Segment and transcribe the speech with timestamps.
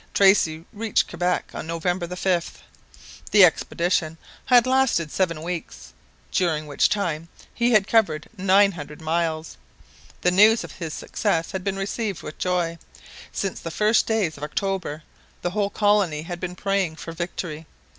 [0.15, 2.63] Tracy reached Quebec on November 5.
[3.29, 5.93] The expedition had lasted seven weeks,
[6.31, 9.57] during which time he had covered nine hundred miles.
[10.21, 12.79] The news of his success had been received with joy.
[13.31, 15.03] Since the first days of October
[15.43, 17.67] the whole colony had been praying for victory.